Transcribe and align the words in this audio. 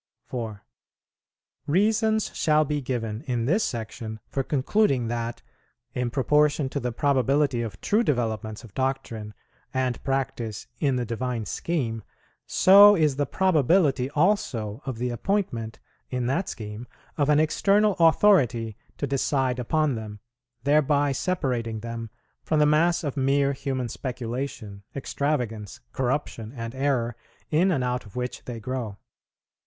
4. 0.25 0.65
Reasons 1.67 2.31
shall 2.35 2.65
be 2.65 2.81
given 2.81 3.21
in 3.27 3.45
this 3.45 3.63
Section 3.63 4.19
for 4.27 4.41
concluding 4.41 5.09
that, 5.09 5.43
in 5.93 6.09
proportion 6.09 6.69
to 6.69 6.79
the 6.79 6.91
probability 6.91 7.61
of 7.61 7.79
true 7.81 8.01
developments 8.01 8.63
of 8.63 8.73
doctrine 8.73 9.35
and 9.75 10.03
practice 10.03 10.65
in 10.79 10.95
the 10.95 11.05
Divine 11.05 11.45
Scheme, 11.45 12.01
so 12.47 12.95
is 12.95 13.17
the 13.17 13.27
probability 13.27 14.09
also 14.09 14.81
of 14.87 14.97
the 14.97 15.11
appointment 15.11 15.77
in 16.09 16.25
that 16.25 16.49
scheme 16.49 16.87
of 17.15 17.29
an 17.29 17.39
external 17.39 17.95
authority 17.99 18.75
to 18.97 19.05
decide 19.05 19.59
upon 19.59 19.93
them, 19.93 20.19
thereby 20.63 21.11
separating 21.11 21.81
them 21.81 22.09
from 22.41 22.57
the 22.57 22.65
mass 22.65 23.03
of 23.03 23.15
mere 23.15 23.53
human 23.53 23.87
speculation, 23.87 24.81
extravagance, 24.95 25.79
corruption, 25.93 26.51
and 26.55 26.73
error, 26.73 27.15
in 27.51 27.69
and 27.69 27.83
out 27.83 28.03
of 28.03 28.15
which 28.15 28.45
they 28.45 28.59
grow. 28.59 28.97